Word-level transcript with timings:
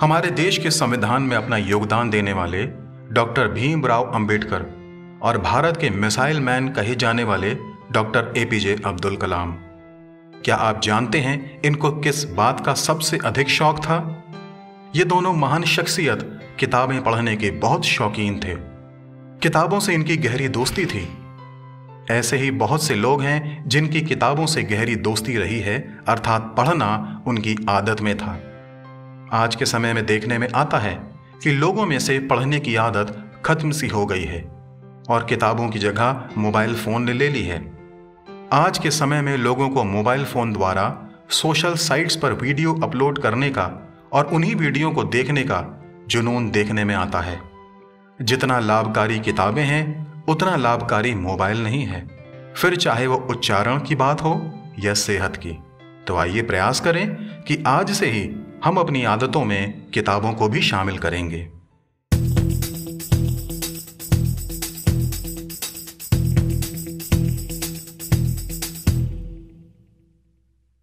हमारे 0.00 0.30
देश 0.30 0.58
के 0.58 0.70
संविधान 0.70 1.22
में 1.22 1.36
अपना 1.36 1.56
योगदान 1.56 2.10
देने 2.10 2.32
वाले 2.32 2.66
डॉक्टर 3.12 3.48
भीमराव 3.48 4.04
अंबेडकर 4.14 4.62
और 5.22 5.38
भारत 5.38 5.76
के 5.76 5.90
मिसाइल 5.90 6.40
मैन 6.40 6.68
कहे 6.68 6.94
जाने 6.94 7.24
वाले 7.24 7.54
डॉक्टर 7.92 8.34
एपीजे 8.36 8.76
अब्दुल 8.86 9.16
कलाम। 9.16 9.52
क्या 10.44 10.56
आप 10.56 10.80
जानते 10.82 11.18
हैं 11.18 11.62
इनको 11.62 11.90
किस 11.90 12.24
बात 12.24 12.66
का 12.66 12.74
सबसे 12.74 13.18
अधिक 13.24 13.48
शौक 13.48 13.78
था? 13.78 14.24
ये 14.96 15.04
दोनों 15.04 15.32
महान 15.32 15.64
शख्सियत 15.64 16.40
किताबें 16.60 17.04
पढ़ने 17.04 17.36
के 17.36 17.50
बहुत 17.50 17.84
शौकीन 17.84 18.40
थे। 18.40 18.54
किताबों 19.42 19.80
से 19.80 19.94
इनकी 19.94 20.16
गहरी 20.16 20.48
दोस्ती 20.48 20.86
थी। 20.86 21.08
ऐसे 22.10 22.36
ही 22.36 22.50
बहुत 22.50 22.82
से 22.82 22.94
लोग 22.94 23.22
हैं 23.22 23.68
जिनकी 23.68 24.00
किताबों 24.00 24.46
से 24.46 24.62
गहरी 24.62 24.96
दोस्ती 24.96 25.36
रही 25.36 25.60
है, 25.60 25.98
अर्थात 26.08 26.54
पढ़ना 26.56 27.22
उनकी 27.26 27.56
आदत 27.68 28.00
में 28.00 28.18
था। 28.18 28.40
आज 29.32 29.54
के 29.54 29.66
समय 29.66 29.92
में 29.92 30.06
देखने 30.06 30.38
में 30.38 30.48
आता 30.54 30.78
है 30.78 30.94
कि 31.42 31.50
लोगों 31.50 31.84
में 31.86 31.98
से 31.98 32.18
पढ़ने 32.18 32.58
की 32.60 32.74
आदत 32.76 33.42
खत्म 33.44 33.70
सी 33.70 33.88
हो 33.88 34.06
गई 34.06 34.22
है 34.22 34.42
और 35.10 35.26
किताबों 35.28 35.68
की 35.68 35.78
जगह 35.78 36.28
मोबाइल 36.38 36.74
फ़ोन 36.74 37.02
ने 37.02 37.12
ले 37.12 37.28
ली 37.28 37.42
है। 37.42 37.72
आज 38.52 38.78
के 38.78 38.90
समय 38.90 39.22
में 39.22 39.36
लोगों 39.36 39.68
को 39.68 39.84
मोबाइल 39.84 40.24
फ़ोन 40.24 40.52
द्वारा 40.52 41.10
सोशल 41.30 41.74
साइट्स 41.74 42.16
पर 42.16 42.32
वीडियो 42.32 42.74
अपलोड 42.74 43.18
करने 43.18 43.50
का 43.50 43.98
और 44.12 44.26
उन्हीं 44.26 44.54
वीडियो 44.54 44.90
को 44.90 45.04
देखने 45.04 45.42
का 45.42 45.62
जुनून 46.08 46.50
देखने 46.50 46.84
में 46.84 46.94
आता 46.94 47.20
है। 47.20 47.40
जितना 48.22 48.58
लाभकारी 48.58 49.20
किताबें 49.20 49.64
हैं, 49.64 50.24
उतना 50.28 50.56
लाभकारी 50.56 51.14
मोबाइल 51.14 51.62
नहीं 51.62 51.84
है। 51.84 52.06
फिर 52.56 52.76
चाहे 52.76 53.06
वो 53.06 53.26
उच्चारण 53.30 53.78
की 53.78 53.94
बात 53.94 54.22
हो 54.22 54.50
या 54.78 54.94
सेहत 54.94 55.36
की 55.36 55.58
तो 56.06 56.16
आइए 56.16 56.42
प्रयास 56.42 56.80
करें 56.80 57.16
कि 57.42 57.64
आज 57.66 57.90
से 57.90 58.06
ही 58.06 58.30
हम 58.64 58.76
अपनी 58.76 59.04
आदतों 59.04 59.44
में 59.44 59.90
किताबों 59.90 60.32
को 60.32 60.48
भी 60.48 60.60
शामिल 60.60 60.98
करेंगे। 60.98 61.48